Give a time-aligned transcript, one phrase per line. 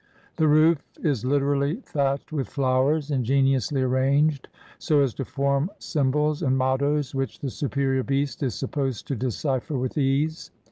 [0.37, 4.47] The roof is literally thatched with flowers, ingeniously arranged
[4.79, 9.77] so as to form symbols and mottoes, which the superior beast is supposed to decipher
[9.77, 10.49] with ease.